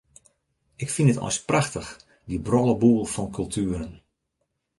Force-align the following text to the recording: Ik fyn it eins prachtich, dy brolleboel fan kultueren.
Ik 0.83 0.89
fyn 0.95 1.11
it 1.13 1.21
eins 1.25 1.37
prachtich, 1.49 1.89
dy 2.27 2.35
brolleboel 2.47 3.03
fan 3.13 3.29
kultueren. 3.37 3.93